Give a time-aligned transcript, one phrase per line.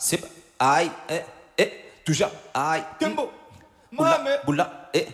[0.00, 0.20] c'est
[0.58, 1.20] aïe, eh,
[1.58, 1.72] eh,
[2.04, 3.22] toujours aïe, tempo,
[3.92, 5.06] hum, boula, boula, eh.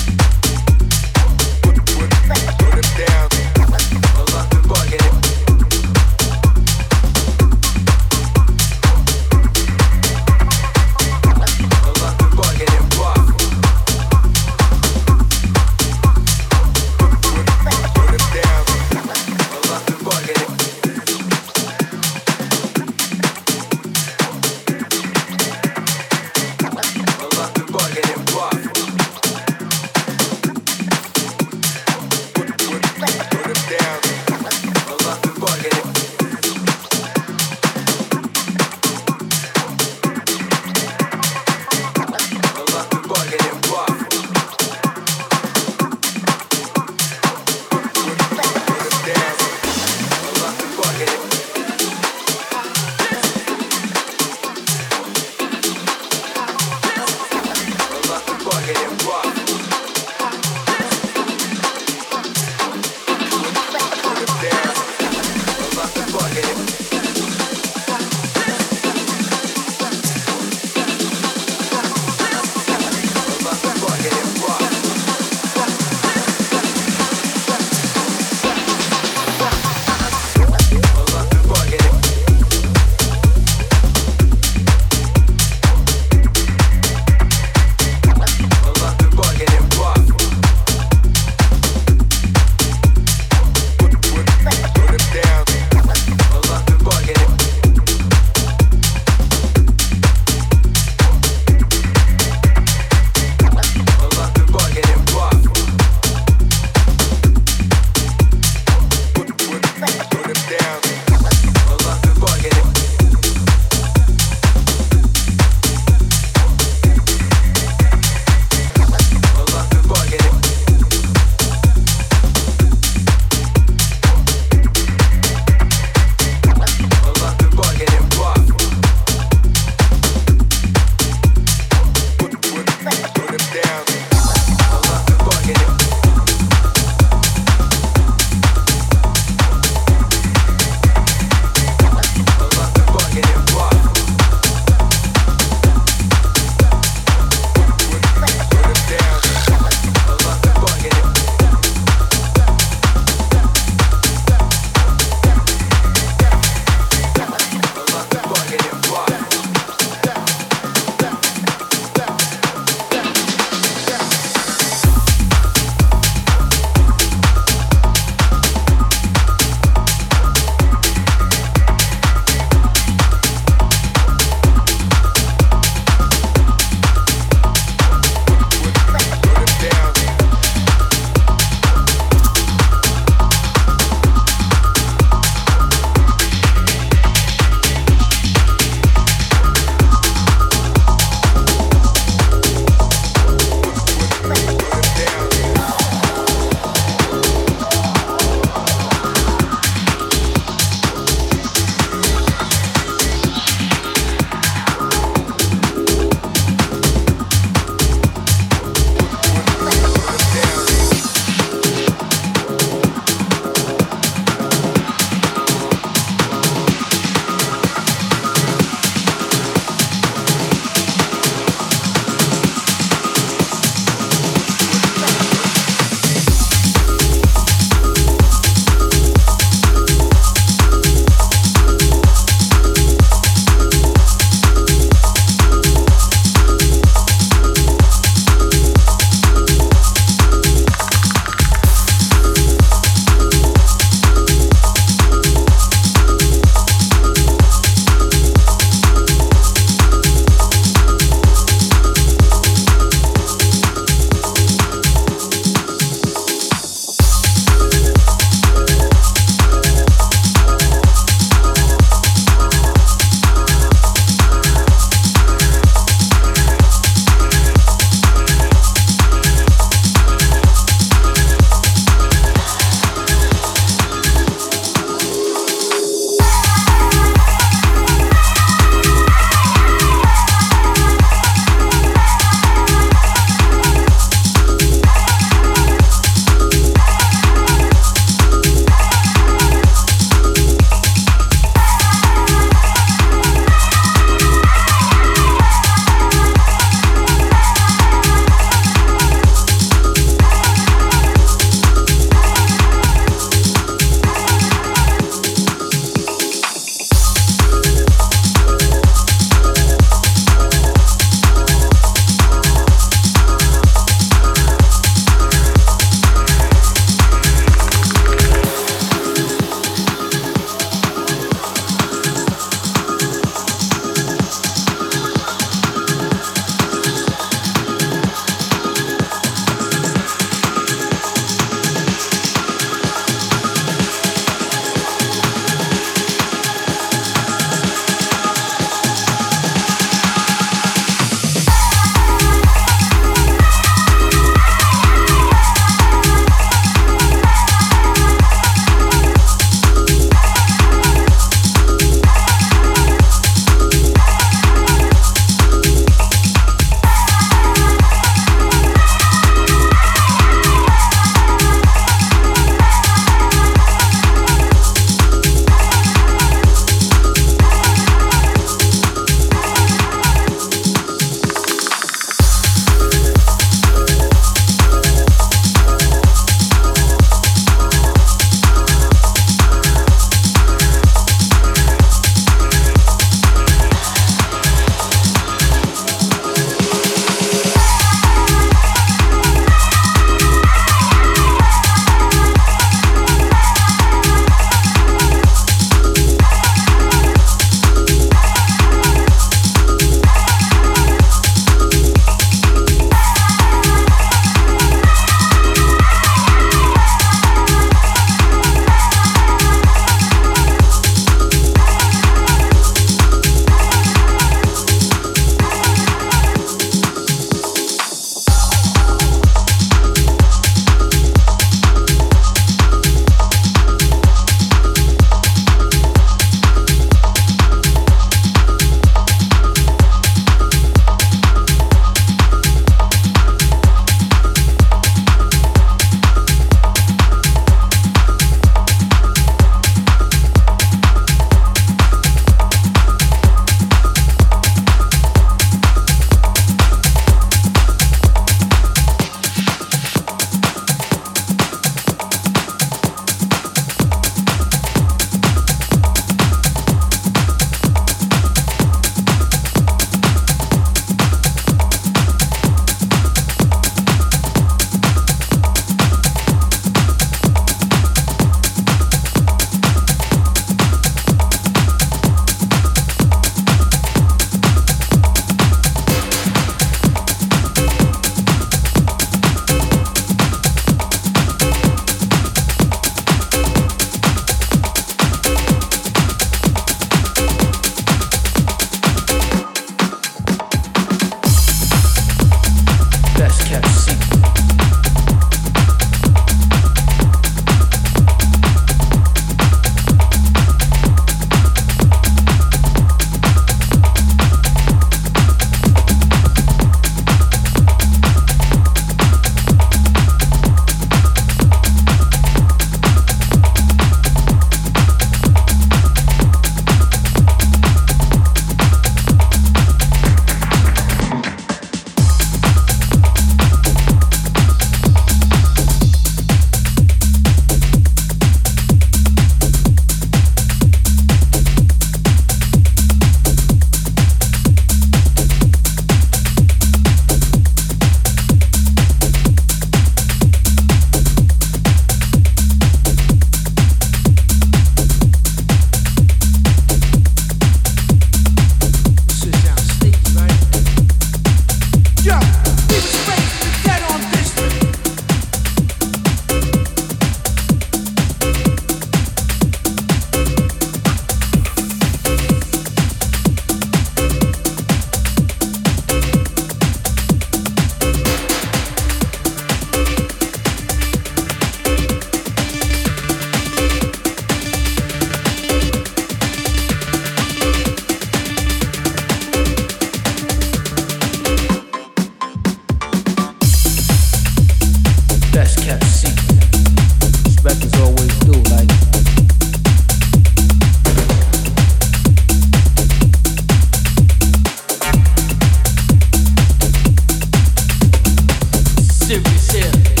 [599.11, 600.00] serious here.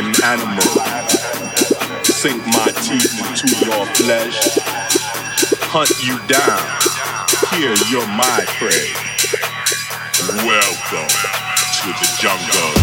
[0.00, 0.62] An animal.
[2.02, 4.58] Sink my teeth into your flesh.
[5.68, 6.64] Hunt you down.
[7.52, 8.94] Here, you're my prey.
[10.46, 11.08] Welcome
[11.80, 12.79] to the jungle.